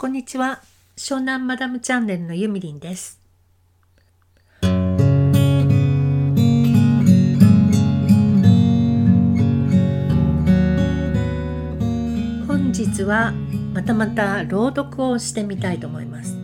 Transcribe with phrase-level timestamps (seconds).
[0.00, 0.62] こんにちは。
[0.96, 3.20] 湘南マダムチャンネルのゆみりんです。
[4.62, 4.70] 本
[12.72, 13.34] 日は
[13.74, 16.34] またまた朗読をしてみたいと思います。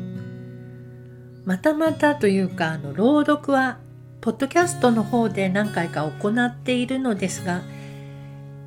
[1.46, 3.78] またまたというか、あの朗読は
[4.20, 7.62] ポッドキャストの方で何回か行っているのですが、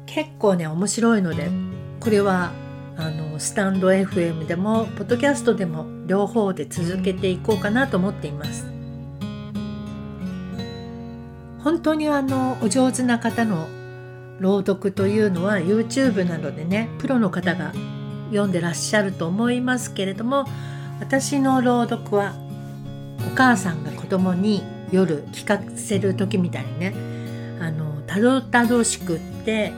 [0.07, 1.51] 結構ね面白いので、
[1.99, 2.53] これは
[2.99, 8.67] あのスタンド FM でもポッドキャストでも両方で続けていこうかなと思っています。
[11.63, 13.67] 本当にあのお上手な方の
[14.39, 17.73] 朗読というのは YouTube などでねプロの方が
[18.31, 20.45] 読んでらっしゃると思いますけれども
[20.99, 22.33] 私の朗読は
[23.31, 26.93] お母さんが子供に夜聞かせる時みたいにね
[27.61, 29.73] あのたどたどしくって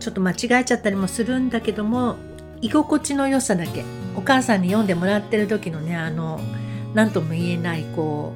[0.00, 2.16] ちょっと間違えちゃったりもするんだけども
[2.66, 3.84] 居心地の良さだけ。
[4.16, 6.40] お母さんに読んでもらってる時のねあの
[6.94, 8.32] 何とも言えないこ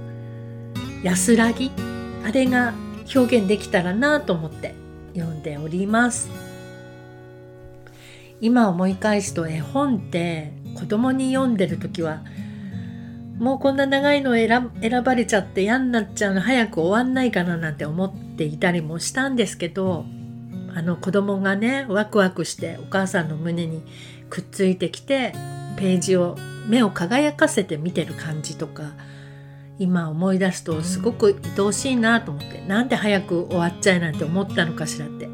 [1.03, 1.72] う安らぎ。
[2.25, 2.72] あれが
[3.12, 4.75] 表現できたらなと思って
[5.14, 6.31] 読んでおります。
[8.41, 12.22] 今思い返すと絵本って子供に読んでる時は
[13.39, 14.70] もうこんな長いの選
[15.03, 20.05] ばれちゃって嫌になっちゃうの早く終わんないかななんて思っていたりもしたんですけど
[20.75, 23.83] あの子供がねワクワクしてお母さんの胸に
[24.31, 25.33] くっついてきて
[25.77, 26.36] ページを
[26.69, 28.92] 目を輝かせて見てる感じとか
[29.78, 35.28] 今思い出すとすごく愛おしいなと思ってなんで早く終わっちゃえなんて思ったのかしらって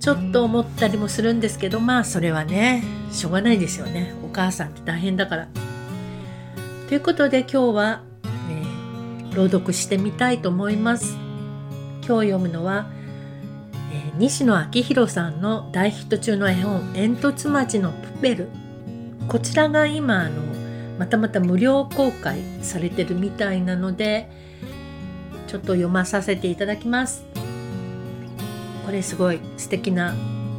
[0.00, 5.48] ちょっと思ったりもするんですけどまあそれはねしょうがないですよねお母さんって大変だから。
[6.88, 11.18] ということで今日は、えー、朗読してみたいと思います。
[12.06, 12.97] 今日読むのはえー
[14.18, 18.48] 西野昭弘さんの大ヒット中の絵本「煙突町のプペル」
[19.28, 20.42] こちらが今あの
[20.98, 24.28] またまた無料公開されてるみたいなので
[25.46, 27.22] ちょっと読まさせていただきます。
[28.84, 30.16] これすごい素敵な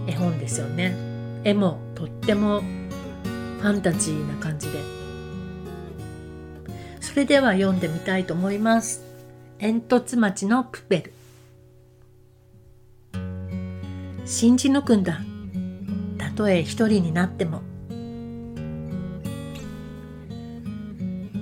[0.08, 0.96] 絵本ですよね。
[1.44, 4.80] 絵もとってもファンタジーな感じで。
[7.02, 9.04] それでは読んでみたいと思います。
[9.58, 11.19] 煙突町のプペル。
[14.30, 15.22] 信じ抜くんだ。
[16.20, 17.64] たとえ一人になっても。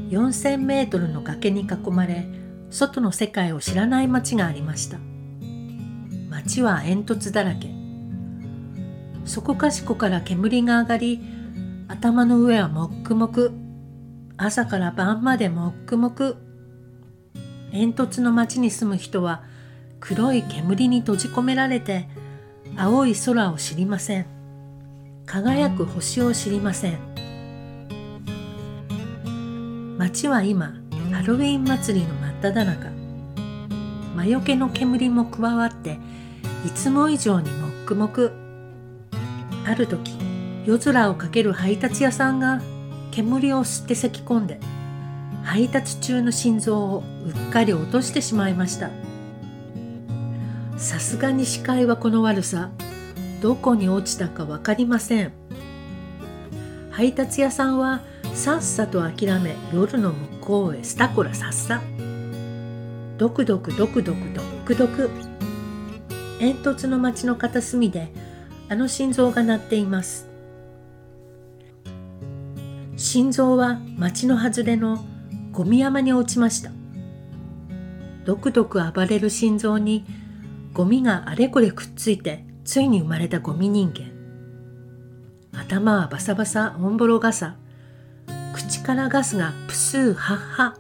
[0.10, 2.26] 4000メートルの崖に囲まれ
[2.70, 5.00] 外の世界を知らない町がありました。
[6.30, 7.68] 町は煙突だらけ。
[9.26, 11.20] そこかしこから煙が上がり
[11.90, 13.52] 頭の上はもっくもく。
[14.38, 16.38] 朝から晩までもっくもく。
[17.74, 19.44] 煙突の町に住む人は
[20.00, 22.08] 黒い煙に閉じ込められて
[22.80, 24.28] 青い空を知りません。
[25.26, 27.00] 輝く星を知りません。
[29.98, 30.76] 街は今
[31.12, 32.92] ハロウィン祭りの真っ只中。
[34.16, 35.98] 魔除けの煙も加わって
[36.68, 38.32] いつも以上にもっくもく。
[39.66, 40.16] ある時
[40.66, 42.62] 夜空をかける配達屋さんが
[43.10, 44.60] 煙を吸って咳き込んで
[45.44, 48.92] 配達中の心臓をうっかり落としてしまいました。
[50.78, 52.70] さすがに視界はこの悪さ
[53.42, 55.34] どこに落ちたか分かりません。
[56.92, 58.02] 配達屋さんは
[58.34, 61.82] さっさと諦め夜の向こうへスタコラさっさ。
[63.18, 65.10] ドクドクドクドクドクドク。
[66.40, 68.12] 煙突の町の片隅で
[68.70, 70.28] あの心臓が鳴っています。
[72.96, 75.04] 心臓は町の外れの
[75.52, 76.72] ゴミ山に落ちました。
[78.26, 80.06] ドクドク暴れる心臓に
[80.78, 84.12] ゴミがあれこれくっついてついに生まれたゴミ人間。
[85.60, 87.56] 頭はバサバサオンボロガサ
[88.54, 90.78] 口からガスがプスーハッハ。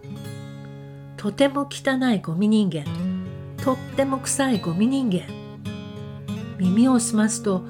[1.17, 2.85] とても汚いゴミ人間。
[3.57, 5.21] とっても臭いゴミ人間。
[6.59, 7.63] 耳を澄ますと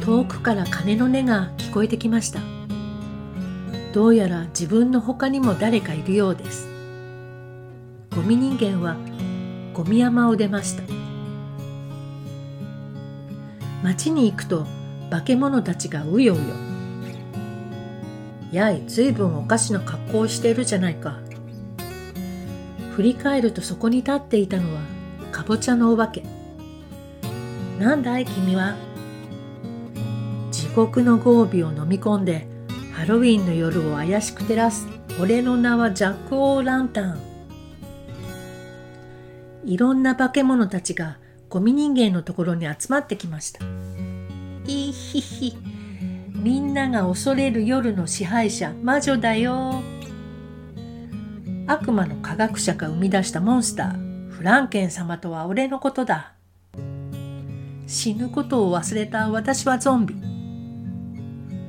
[0.00, 2.38] 遠くから鐘の音が聞こえてきました。
[3.92, 6.68] どうやら自分の他にも誰かいるようです。
[8.14, 8.96] ゴミ人間は
[9.74, 10.97] ゴミ山を出ました。
[13.82, 14.66] 町に行くと
[15.10, 16.42] 化け物たちがうようよ。
[18.50, 21.18] やい、ずいぶんおかしな格好をしているじゃないか。
[22.92, 24.80] 振り返るとそこに立っていたのは
[25.30, 26.24] かぼちゃのお化け。
[27.78, 28.74] なんだい君は？
[30.50, 32.48] 地獄の豪美を飲み込んで
[32.92, 34.88] ハロウィンの夜を怪しく照らす
[35.20, 37.20] 俺の名はジャック・オー・ランタン。
[39.64, 43.64] いろんな化け物たちがゴミ人間のところに集まってきました。
[45.08, 45.56] ひひ、
[46.34, 49.82] みんなが恐れる夜の支配者魔女だよ。
[51.66, 56.34] 悪魔の科学者が生み出したモンスターフランケン様とは俺のことだ。
[57.86, 60.14] 死ぬことを忘れた私はゾンビ。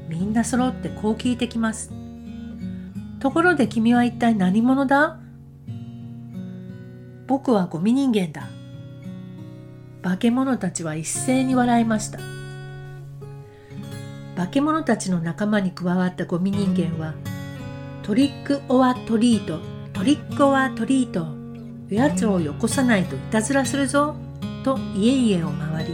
[0.09, 1.92] みんな揃ってこう聞いてきます。
[3.21, 5.18] ところで君は一体何者だ？
[7.25, 8.50] 僕はゴミ人間だ。
[10.01, 12.19] 化け物たちは一斉に笑いました。
[14.39, 17.13] 化け物たちの仲間に加わったゴミ人間は
[18.03, 19.59] トリック・オア・トリート
[19.91, 21.27] トリック・オア・トリート
[21.91, 24.15] おやつをよこさないといたずらするぞ
[24.63, 25.94] と家々を回り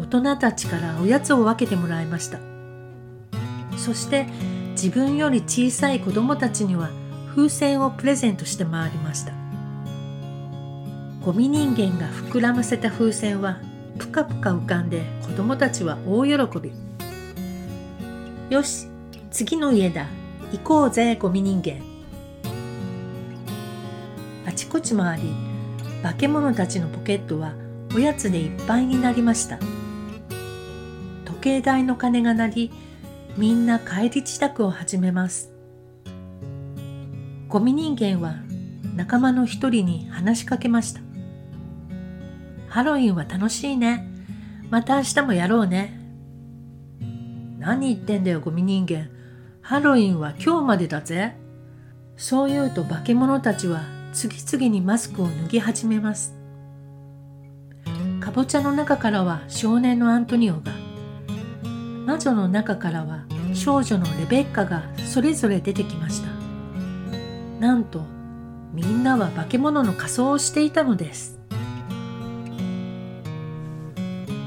[0.00, 2.40] 大人たちからおやつを分けてもらいました。
[3.76, 4.26] そして
[4.72, 6.90] 自分より小さい子供たちには
[7.36, 9.32] 風船をプレゼントして回りました。
[11.24, 13.60] ゴミ人間が膨らませた風船は
[14.00, 16.83] ぷかぷか浮かんで子供たちは大喜び。
[18.50, 18.88] よし
[19.30, 20.06] 次の家だ。
[20.52, 21.82] 行こうぜゴミ人間。
[24.46, 25.34] あちこち回り
[26.02, 27.54] 化け物たちのポケットは
[27.96, 29.58] おやつでいっぱいになりました。
[31.24, 32.70] 時計台の鐘が鳴り
[33.38, 35.50] みんな帰り支度を始めます。
[37.48, 38.36] ゴミ人間は
[38.94, 41.00] 仲間の一人に話しかけました。
[42.68, 44.06] ハロウィンは楽しいね。
[44.68, 46.03] また明日もやろうね。
[47.64, 49.08] 何言ってんだよ、ゴミ人間。
[49.62, 51.34] ハロウィンは今日までだぜ。
[52.14, 53.80] そう言うと化け物たちは
[54.12, 56.36] 次々にマスクを脱ぎ始めます。
[58.20, 60.72] かぼちゃの中からは少年のアントニオが、
[62.04, 63.24] 魔女の中からは
[63.54, 66.28] 少女のレベッカがそれぞれ出てきました。
[67.60, 68.02] なんと、
[68.74, 71.40] みんなは化け物の仮装をしていたのです。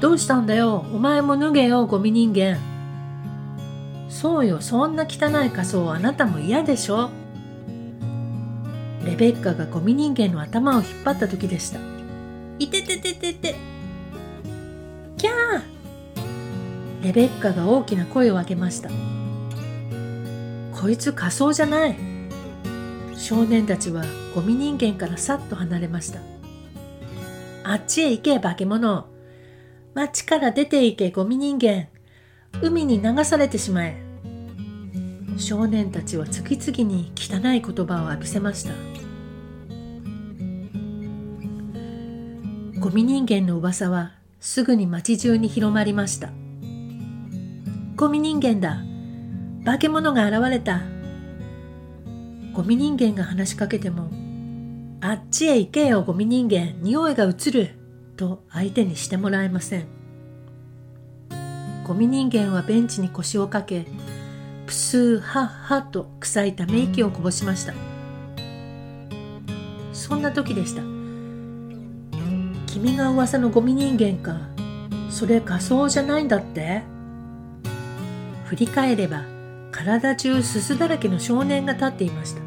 [0.00, 2.77] どうしたんだよお前も脱げよゴミ人間
[4.18, 7.10] そうよそんな汚い仮装あなたも嫌でしょ。
[9.04, 11.78] レベッカがゴミ人間の頭を引っ張った時でした。
[12.58, 13.54] いててててて
[15.16, 17.04] キャー。
[17.04, 18.90] レベッカが大きな声を上げました。
[20.72, 21.94] こいつ仮装じゃない。
[23.16, 24.04] 少年たちは
[24.34, 26.18] ゴミ人間からさっと離れました。
[27.62, 29.06] あっちへ行け化け物。
[29.94, 31.86] 町から出て行けゴミ人間。
[32.60, 34.07] 海に流されてしまえ。
[35.38, 38.72] 少年たちは次々に汚い言葉を浴びせました。
[42.80, 46.30] ゴミ人間の噂はすぐに町中に広まりました。
[47.96, 48.82] ゴミ人間だ。
[49.64, 50.82] 化け物が現れた。
[52.52, 54.10] ゴミ人間が話しかけても
[55.00, 56.80] あっちへ行けよゴミ人間。
[56.82, 57.70] 匂いが移る。
[58.16, 59.86] と相手にしてもらえません。
[61.86, 63.86] ゴミ人間はベンチに腰をかけ
[64.68, 67.72] プスーハッハと臭いため息をこぼしました。
[69.94, 70.82] そんな時でした。
[72.66, 74.38] 君が噂のゴミ人間か。
[75.08, 76.82] それ仮装じゃないんだって。
[78.44, 79.24] 振り返れば
[79.72, 82.42] 体中すすだらけの少年が立っていました。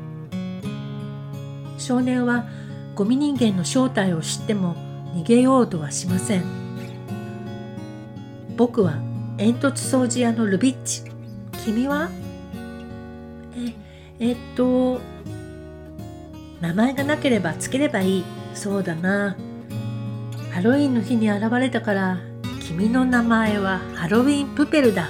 [1.80, 2.46] 少年は
[2.94, 4.76] ゴミ人間の正体を知っても
[5.16, 6.44] 逃げようとはしません。
[8.58, 8.94] 僕は
[9.40, 11.11] 煙突掃除屋のルビッチ。
[11.64, 12.10] 君は？
[13.56, 13.74] え
[14.20, 15.00] えっと
[16.60, 18.24] 名前がなければつければいい。
[18.54, 19.36] そうだな。
[20.52, 22.18] ハロウィンの日に現れたから
[22.68, 25.10] 君の名前はハロウィンプペルだ。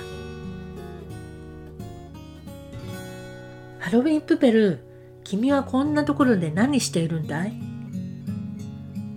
[3.79, 4.79] ハロウィンプペル
[5.23, 7.53] 君はこんなところで何しているんだい？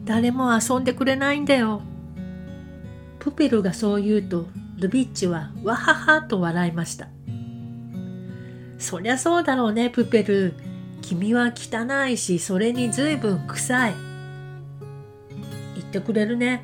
[0.04, 1.82] 誰も遊んでくれないんだよ。
[3.18, 7.08] プペルがそう言うと、ルビッチはわははと笑いました。
[8.84, 10.52] そりゃそうだろうね、プペル。
[11.00, 13.94] 君は汚いし、それにずいぶん臭い。
[15.74, 16.62] 言ってくれるね。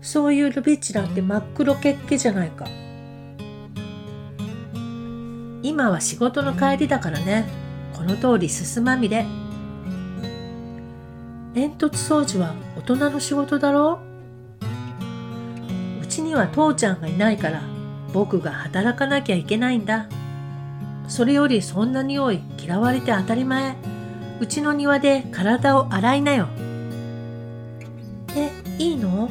[0.00, 2.66] そういうルビッチなんて真っ黒けっけじゃないか。
[5.62, 7.44] 今は仕事の帰りだからね。
[7.94, 9.26] この通りすすまみれ。
[11.54, 14.00] 煙突掃除は大人の仕事だろ
[16.00, 17.62] ううちには父ちゃんがいないから
[18.14, 20.08] 僕が働かなきゃいけないんだ
[21.08, 23.74] それよりそんな匂い嫌われて当たり前。
[24.40, 26.48] うちの庭で体を洗いなよ。
[28.36, 29.28] えいいの？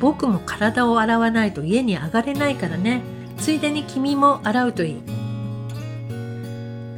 [0.00, 3.00] 僕も体を洗わないと家に上がれないからね。
[3.38, 5.02] ついでに君も洗うといい。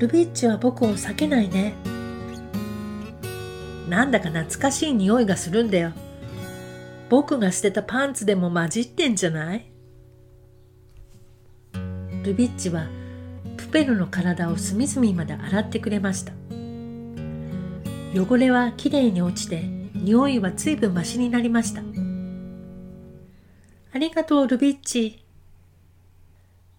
[0.01, 1.75] ルビッチは僕を避けないね。
[3.89, 5.93] なんだか懐かしい匂いがするんだよ。
[7.11, 9.72] 僕が捨てたパンツでも混じってんじゃない？
[12.23, 12.87] ルビッチは
[13.57, 16.33] プペルの体を隅々まで洗ってくれました。
[18.15, 19.63] 汚れはきれいに落ちて
[19.95, 21.83] 匂いは随分マシになりました。
[23.95, 25.23] ありがとうルビッチ。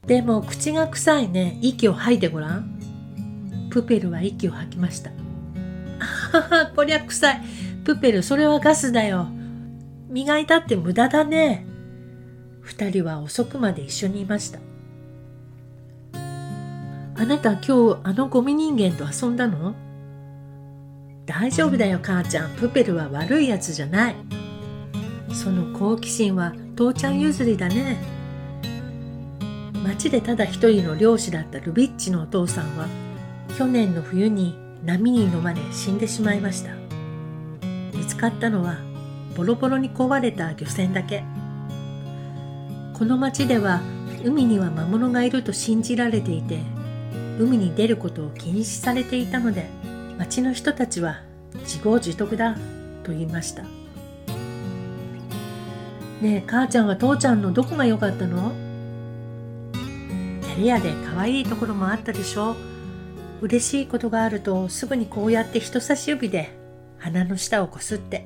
[0.06, 1.58] でも口が臭いね。
[1.62, 2.80] 息を吐いてごらん。
[3.70, 5.12] プペルは息を吐きました。
[6.00, 7.42] あははこりゃ臭い。
[7.84, 9.28] プペルそれはガスだよ。
[10.10, 11.66] 磨いたって無駄だね。
[12.62, 14.60] 二人は遅くまで一緒にいました。
[17.16, 19.76] あなた今日あのゴミ人間と遊んだの？
[21.26, 22.52] 大丈夫だよ母ちゃん。
[22.56, 24.16] プペルは悪いやつじゃない。
[25.32, 27.98] その好奇心は父ちゃん譲りだね。
[29.84, 32.88] 町でただ一人の漁師だったルビッチのお父さんは
[33.58, 36.72] 去年の冬に波に飲まれ死んでしまいました。
[37.94, 38.78] 見つかったのは
[39.36, 41.24] ボロボロに壊れた漁船だけ。
[42.94, 43.82] この町では
[44.24, 46.60] 海には魔物がいると信じられていて
[47.40, 49.68] 海に出ることを禁止されていたので
[50.18, 51.22] 町の人たちは
[51.62, 52.56] 自業自得だ
[53.04, 53.64] と言いました。
[56.22, 58.52] ねえ母ちゃんは父ちゃんのどこが良かったの？
[60.44, 62.56] キャリアで可愛いところもあったでしょう。
[63.42, 66.56] 嬉しいことがあるとすぐにこうやって人差し指で
[67.00, 68.26] 鼻の下をこすって。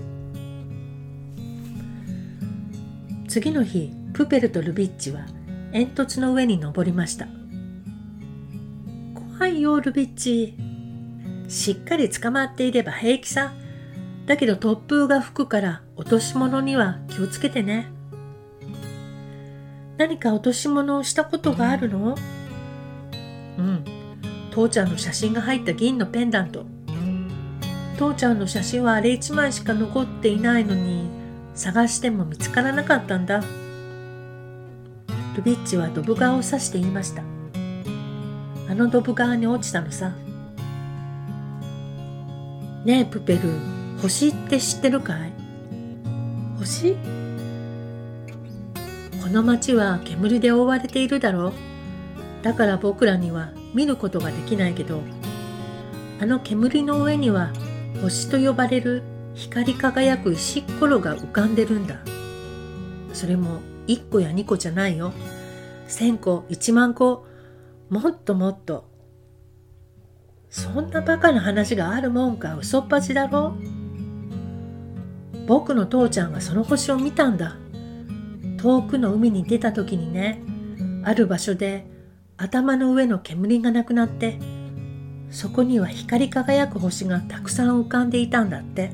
[3.28, 5.26] 次の日プペルとルビッチは
[5.72, 7.28] 煙突の上に登りました。
[9.38, 10.56] 怖いよルビッチ。
[11.48, 13.54] しっかり捕まっていれば平気さ。
[14.26, 17.92] だけど突風が吹くから落とし物には気をつけてね。
[20.00, 22.18] 何か落とし物をしたことがあるの？
[23.60, 23.86] うん。
[24.50, 26.66] 父ちゃんの写真が入った銀のペンダント。
[28.00, 31.08] 父ちゃんの写真はあれ1枚しか残っていないのに
[31.54, 33.44] 探しても見つからなかったんだ。
[35.36, 37.22] ルビッチはドブ川を指して言いました。
[38.70, 40.14] あのドブ川に落ちたのさ。
[42.86, 43.42] ねえプペル
[44.02, 45.34] 星って知ってるかい？
[46.60, 46.96] 星？
[49.24, 51.54] この町は煙で覆われているだろう。
[52.44, 55.02] だから僕らには見ることができないけど
[56.22, 57.52] あの煙の上には
[58.02, 62.00] 星と呼ばれる光り輝く石ころが浮かんでるんだ。
[63.14, 65.12] それも1個や2個じゃないよ。
[65.90, 67.27] 1000個1万個
[67.90, 68.90] もっともっと。
[70.50, 72.56] そんなバカな話があるもんか。
[72.56, 73.56] 嘘っぱちだろ。
[75.46, 77.56] 僕の父ちゃんがその星を見たんだ。
[78.58, 80.42] 遠くの海に出た時にね
[81.04, 81.86] ある場所で
[82.38, 84.40] 頭の上の煙がなくなって
[85.30, 88.92] そこには光り輝く星がたくさん浮かんでいたんだって。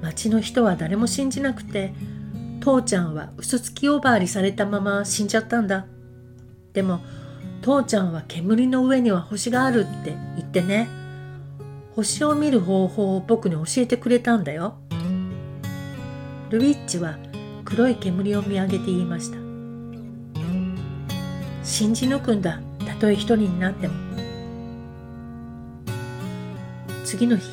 [0.00, 1.92] 町の人は誰も信じなくて
[2.60, 5.86] 父ちゃんは嘘つき呼ばわりされたまま死んじゃったんだ。
[6.78, 7.00] でも
[7.60, 10.88] 父ちゃんは煙の上には星があるって言ってね。
[11.96, 14.76] 星を見る方法を僕に教えてくれたんだよ。
[16.50, 17.18] ルイッチは
[17.64, 19.38] 黒い煙を見上げて言いました。
[21.64, 22.60] 信じ抜くんだ。
[22.86, 23.94] たとえ一人になっても。
[27.04, 27.44] 次の日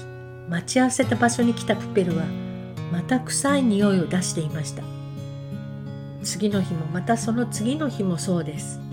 [0.52, 2.26] 待ち合わせた場所に来たプペルは
[2.92, 4.84] また臭い匂いを出していました。
[6.22, 8.85] 次の日もまたその次の日もそうです。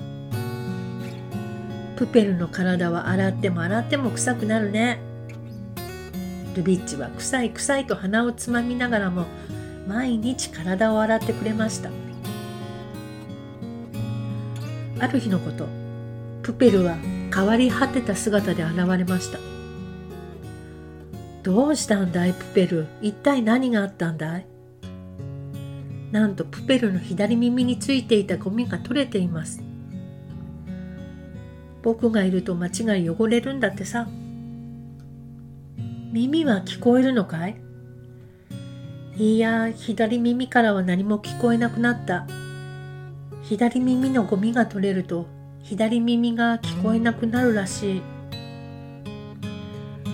[2.03, 4.99] プペルの体は洗っても洗っても臭くなるね。
[6.57, 9.27] ルビッチは臭い臭いと鼻をつまみながらも
[9.87, 11.91] 毎日体を洗ってくれました。
[14.99, 15.69] ある日のこと
[16.43, 16.97] プペルは
[17.33, 19.39] 変わり果てた姿で現れました。
[21.45, 22.89] どうしたんだいプペル？
[23.01, 24.47] 一体何があったんだい？
[26.11, 29.63] なんとプペルの左耳についていたゴミが取れています。
[31.83, 34.09] 僕がいると街が汚れるんだってさ。
[36.13, 37.57] 耳は聞こえるのかい？
[39.17, 42.27] いや左耳からは何も聞こえなくなった。
[43.43, 45.27] 左耳のゴミが取れると
[45.63, 48.03] 左耳が聞こえなくなるらしい。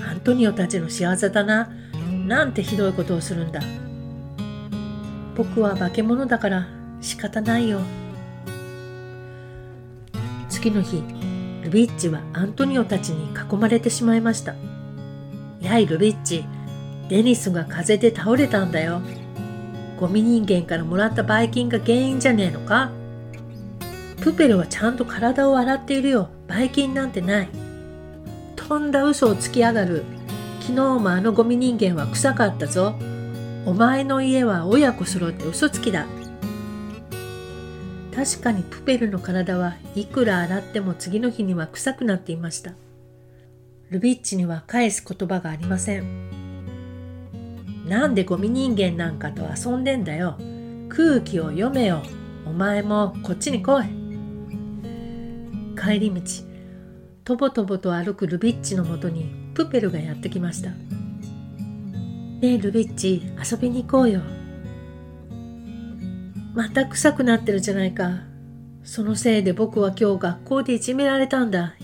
[0.08, 1.70] アントニオたちの仕業だな。
[2.26, 3.60] なんてひどいことをするんだ。
[5.36, 6.66] 僕は化け物だから
[7.00, 7.80] 仕方ないよ。
[10.48, 11.02] 次の日
[11.68, 14.54] ルビッチはアントニオたちに囲まれてしまいました。
[15.60, 16.46] やいルビッチ
[17.10, 19.02] デニスが風で倒れたんだよ。
[20.00, 22.90] ゴミ人間からもらったばい菌が原因じゃねえのか？
[24.22, 26.30] プペルはちゃんと体を洗っているよ。
[26.46, 27.48] ばい菌なんてない。
[28.56, 30.04] とんだ嘘をつきやがる。
[30.60, 32.94] 昨日もあのゴミ人間は臭かったぞ。
[33.66, 36.06] お前の家は親子揃って嘘つきだ。
[38.18, 42.72] 確かにプペルの体はいくら洗っても次の日には臭くなっていました。
[43.90, 47.28] ルビッチには返す言葉がありません。
[47.86, 50.36] なんでゴミ人間なんかと遊んでんだよ。
[50.88, 52.02] 空気を読めよ。
[52.44, 53.84] お前もこっちに来い。
[55.80, 56.20] 帰り道
[57.22, 60.70] とぼとぼと歩くルビッチのもとにプペルがやってきました。
[60.70, 60.78] ね
[62.42, 64.22] えルビッチ遊びに行こうよ。
[66.58, 68.18] また臭くなってるじゃないか。
[68.82, 71.76] そのせいで僕は今日学校でいじめられたんだ。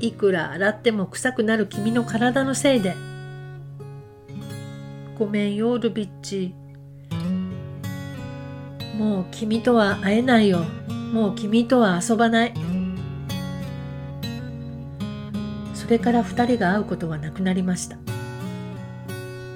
[0.00, 2.94] いくら洗っても臭くなる君の体のせいで。
[5.18, 6.54] ごめんよルビッチ。
[8.96, 10.60] もう君とは会えないよ。
[11.12, 12.54] もう君とは遊ばない。
[15.74, 17.98] それから二人が会うことはなくなりました。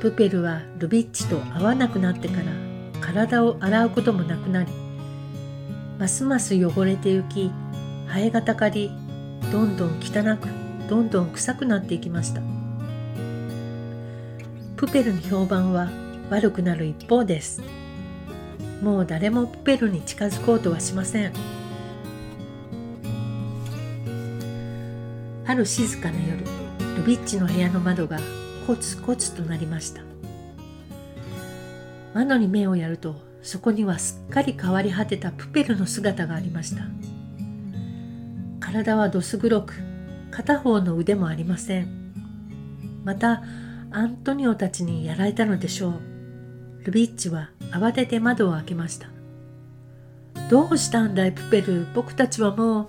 [0.01, 2.70] プペルはルビッチと会わなくなってから
[3.13, 4.73] 体を洗うこともなくなり
[5.99, 7.51] ますます汚れてゆき
[8.07, 8.91] ハエがたかり
[9.51, 10.49] どんどん汚く
[10.89, 12.41] どんどん臭くなっていきました。
[14.77, 15.91] プペルの評判は
[16.31, 17.63] 悪くなる一方です。
[18.83, 21.33] もう誰もプペルに近づこうとはしません。
[25.47, 26.39] ある静かな夜
[26.97, 28.19] ルビッチの部屋の窓が
[28.67, 30.10] コツコツとなりました。
[32.15, 36.83] 窓に目をやるとそこにはすっかり変わり果てたプペルの姿がありました。
[38.61, 39.75] 体はどす黒く
[40.31, 41.89] 片方の腕もありません。
[43.05, 43.43] また
[43.91, 45.95] アントニオたちにやられたのでしょう。
[46.85, 49.09] ルビッチは慌てて窓を開けました。
[50.49, 52.89] どうしたんだいプペル僕たちはもう。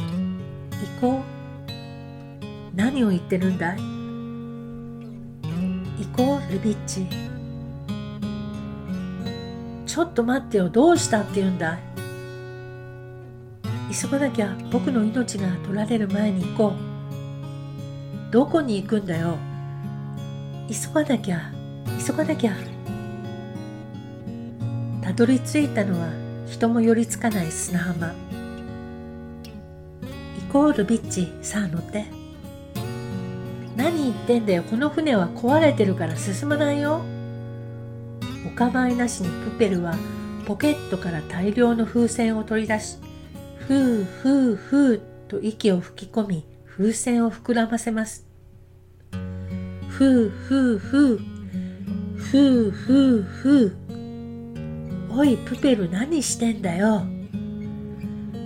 [0.00, 1.22] 行こう。
[2.76, 3.78] 何を言ってるんだい？
[6.16, 7.06] 行こうルビッチ。
[9.86, 11.78] ちょっと待ってよどうしたって言うんだ。
[13.90, 16.72] い急がなきゃ僕の命が取られる前に行こ
[18.30, 18.32] う。
[18.32, 19.36] どこに行くんだよ。
[20.68, 21.52] 急がなきゃ
[22.04, 22.54] 急がなきゃ。
[25.02, 26.08] たどり着いたのは
[26.46, 28.08] 人も寄りつかない砂浜。
[28.08, 28.12] イ
[30.50, 32.15] コールビッチさあ乗って。
[34.06, 34.62] 言ってんだよ。
[34.62, 37.02] この船は壊れてるから進まないよ。
[38.46, 39.94] お構いなしにプペルは
[40.46, 42.98] ポケットから大量の風船を取り出し
[43.66, 48.26] ふうふうふうと息を吹き込み風船を膨らませます。
[49.88, 51.18] ふうふうふう
[52.16, 53.76] ふうふうふう
[55.10, 57.02] おいプペル何してんだよ。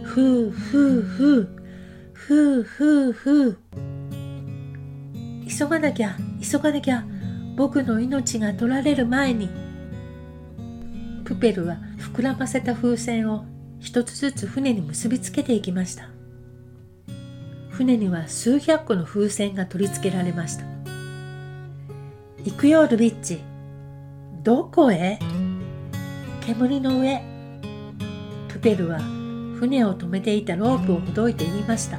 [0.05, 1.61] ふうふうふう
[2.15, 3.59] ふうふうふう
[5.61, 7.05] 急がなきゃ急がなきゃ
[7.55, 9.51] 僕の命が取られる前に。
[11.27, 13.45] プペルは膨らませた風船を
[13.79, 16.09] 一つずつ船に結びつけていきました。
[17.69, 20.65] 船には数百個の風船が取り付けられました。
[22.43, 23.41] 行くよルビッチ。
[24.43, 25.19] どこへ？
[26.41, 27.23] 煙の上。
[28.49, 28.99] プペルは
[29.59, 31.99] 船を止めていたロープをほどいて言いました。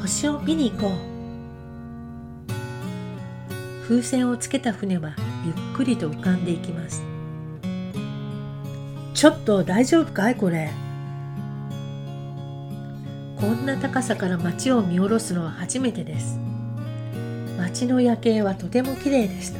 [0.00, 1.11] 星を見に行こう。
[3.92, 7.02] 風船をつけた船はゆっくりと浮かんでいきます。
[9.12, 10.36] ちょっと大丈夫かい？
[10.36, 10.70] これ。
[13.38, 16.38] こんな高さから街を見下ろすのは初めてです。
[17.58, 19.58] 街の夜景はとても綺麗でした。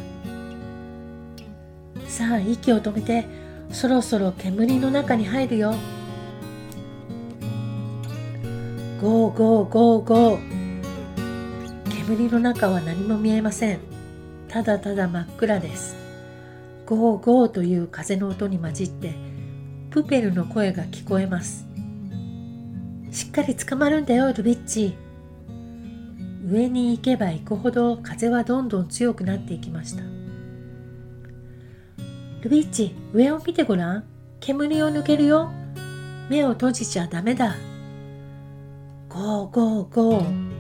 [2.09, 3.27] さあ息を止めて
[3.71, 5.75] そろそろ煙の中に入るよ。
[8.99, 10.41] ゴーゴーゴーゴー。
[12.07, 13.92] 煙の中は何も見えません。
[14.53, 15.97] ただただ真っ暗です。
[16.85, 19.15] ゴーゴーという風の音に混じって
[19.89, 21.67] プペルの声が聞こえます。
[23.11, 24.95] しっかり捕まるんだよルビッチ。
[26.47, 30.03] 上に行けば行くほど風はどんどん強くなっていきました。
[32.43, 34.05] ルビッチ上を見てごらん。
[34.41, 35.51] 煙を抜けるよ。
[36.29, 37.57] 目を閉じちゃダメだ。
[39.09, 40.52] ゴーゴーゴー。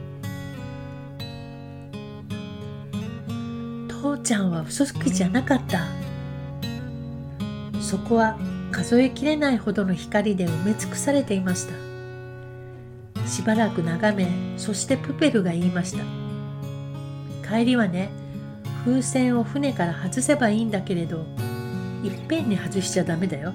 [4.23, 5.87] ちゃんは嘘つきじゃなかった。
[7.81, 8.39] そこは
[8.71, 13.29] 数えきれないほどの光で埋め尽くされていました。
[13.29, 16.05] しばらく眺めそしてプペルが言いました。
[17.49, 18.11] 帰りはね
[18.85, 21.27] 風船を船から外せばいいんだけれど
[22.03, 23.51] いっぺんに外しちゃダメだよ。
[23.51, 23.55] いっ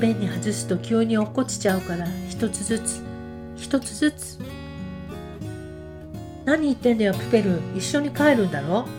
[0.00, 3.02] ぺんに外すと急に落っこちちゃうから一つずつ
[3.56, 4.38] 一つずつ。
[6.44, 7.60] 何言ってんだよプペル。
[7.76, 8.86] 一緒に帰るんだろ？
[8.86, 8.97] 君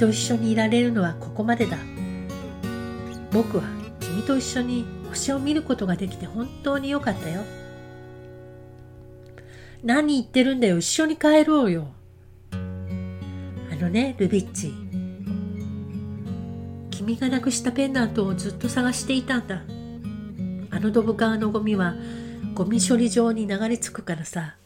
[0.00, 1.76] と一緒にいられるのはここまでだ。
[3.30, 3.64] 僕は
[4.00, 7.42] 君と一緒に星を見ることができて本当によかったよ。
[9.84, 10.78] 何言ってるんだよ。
[10.78, 11.88] 一緒に帰ろうよ。
[12.50, 12.56] あ
[13.76, 14.72] のねルビッチ。
[16.90, 19.64] 君がなくしたペンダントをずっと探していたんだ。
[20.70, 21.94] あのドブ川のゴミは
[22.54, 24.56] ゴミ処理場に流れ着くからさ。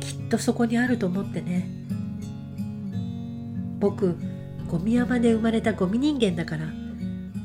[0.00, 1.66] きっとそこにあると思ってね。
[3.80, 4.14] 僕
[4.68, 6.66] ゴミ山で生まれたゴミ人間だから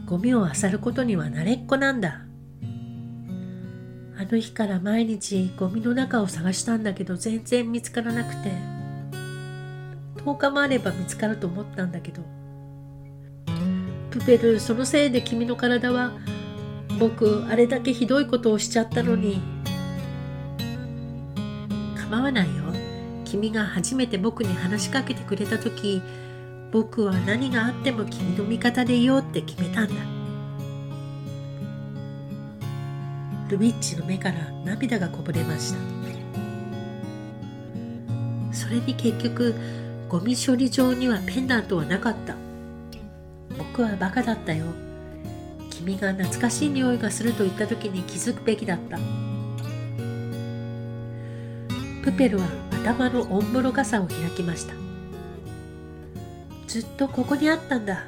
[0.05, 2.25] ゴミを漁ることには慣れっこなんだ。
[4.15, 8.51] あの日から毎日ゴミの中を探したんだけど全然見つからなくて
[10.23, 12.21] 10日もあれば見つかると思ったんだけど
[14.11, 16.13] プペルそのせいで君の体は
[16.99, 19.41] 僕あれだけひどいことをしちゃったのに
[21.97, 22.63] 構わないよ。
[23.25, 26.03] 君が初めて僕に話しかけてくれた時
[26.73, 29.93] 僕は何があっても君の味方でいようって決めたんだ。
[33.47, 35.79] ルビッチの目から涙がこぼれました。
[38.51, 39.53] それに結局
[40.09, 42.35] ゴミ処理場にはペンダントはなかった。
[43.55, 44.65] 僕はバカだったよ。
[45.69, 48.97] 君が懐かしい匂いがすると言った時に気づくべきだった。
[52.03, 52.47] プペルは
[52.83, 54.92] 頭のオンボロ傘を開きました。
[56.73, 58.03] ずっとここにあったんだ。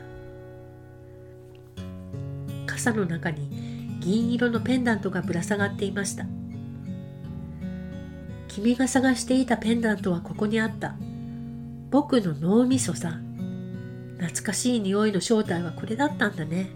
[2.65, 6.25] 傘の中に銀色のペンダントがぶら下がっていました。
[8.47, 10.95] 君が探していたペンダントはここにあった。
[11.91, 13.19] 僕の脳みそさ。
[14.17, 16.71] 懐かしい匂いの正体はこれだったんだね。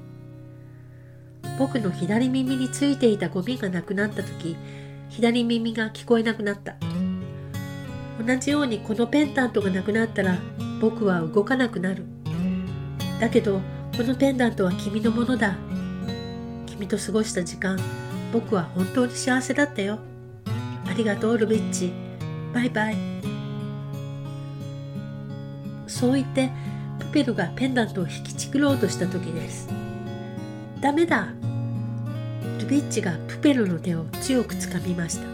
[1.58, 4.56] 僕の左耳についていたゴミがなくなった時
[5.10, 6.76] 左耳が聞こえなくなった。
[8.24, 10.38] 同じようにこのペンダントがなくなったら
[10.80, 12.04] 僕は動かなくなる。
[13.20, 13.60] だけど
[13.98, 15.56] このペンダントは君のものだ。
[16.68, 17.78] 君と過ごした時間
[18.32, 20.00] 僕は本当に幸せだったよ。
[20.88, 21.92] ありがとうルビッチ。
[22.54, 22.98] バイバイ。
[25.88, 26.50] そう言って
[27.00, 29.68] プペルがペンダントを引きちくろうとした時です。
[30.80, 31.34] ダメだ。
[32.60, 35.28] ルビッチがプペルの手を強くつかみました。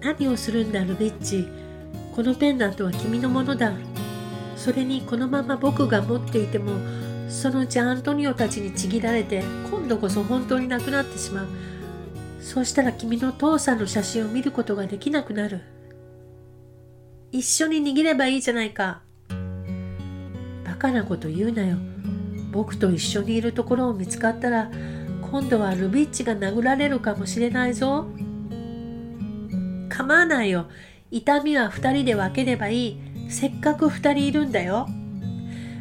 [0.00, 1.48] 何をするんだルビッチ。
[2.14, 3.72] このペンダントは君のものだ。
[4.56, 6.72] それにこのまま僕が持っていても
[7.28, 11.48] そのうちアントニオたちにちぎられて今度こそ本当になくなってしまう。
[12.40, 15.62] そうしたら君の父さんの写真を見ることができなくなる。
[17.32, 19.02] 一緒に握ればいいじゃないか。
[20.64, 21.78] バカなこと言うなよ。
[22.52, 24.70] 僕と一緒にいるところを見つかったら
[25.22, 28.06] 今度はルビッチが殴られるかもしれないぞ。
[29.88, 30.66] 構わないよ。
[31.10, 33.00] 痛みは二人で分ければいい。
[33.28, 34.88] せっかく二人いるんだよ。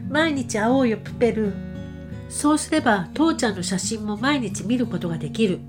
[0.10, 1.54] 毎日会おうよ、プペル。
[2.30, 5.60] そうすれば父ちゃんの写真も毎日見ることができる。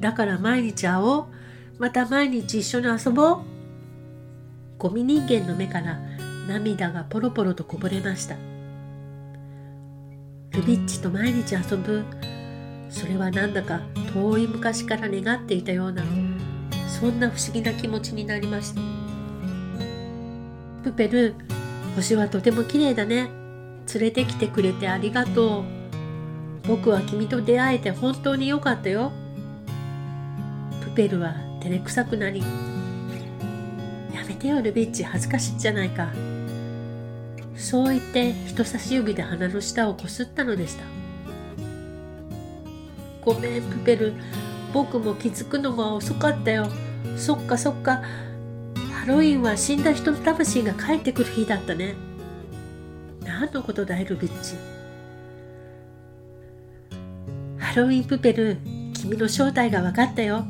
[0.00, 1.26] だから毎日会おう。
[1.78, 3.38] また毎日一緒に遊ぼう。
[4.78, 5.98] ゴミ人間の目から
[6.48, 8.36] 涙がポロポロとこぼれました。
[10.52, 12.04] ルビッチと毎日遊ぶ。
[12.88, 13.80] それはなんだか
[14.14, 16.02] 遠い昔から願っていたような、
[16.88, 19.05] そんな不思議な気持ちになりました。
[20.86, 21.34] プペル、
[21.96, 23.28] 星はとても綺麗だね。
[23.92, 25.64] 連れてきてくれてありがとう。
[26.68, 29.10] 僕は君と出会えて本当に良かったよ。
[30.82, 32.38] プペルは照れくさくなり、
[34.14, 36.12] やめてよルビッチ恥ずかしいじゃないか。
[37.56, 40.84] そう言って人差し指で鼻の下をこすったのでした。
[43.24, 44.12] ごめんプペル、
[44.72, 46.68] 僕も気づくのが遅かったよ。
[47.16, 48.02] そっかそっか。
[49.06, 51.94] ハロウィンは死んだ人の魂が帰ってくる日だったね。
[53.24, 54.56] 何のことだいルビッチ。
[57.56, 58.58] ハロウィンプペル、
[58.94, 60.44] 君の正体が分かったよ。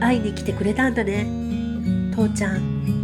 [0.00, 1.26] 会いに来てくれたんだね。
[2.14, 3.01] 父ちゃん。